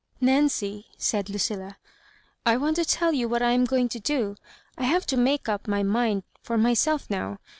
[0.19, 1.77] "Nancy," said Lucilla,
[2.43, 4.33] "I want to tell you what I am going to do.
[4.75, 7.37] I have to make up my mind for myself now.